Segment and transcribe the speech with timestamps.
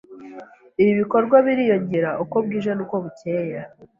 [0.81, 3.57] ibi bikorwa biriyongera uko bwije n’uko bucyeye